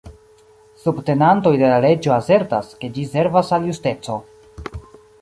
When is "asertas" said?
2.17-2.73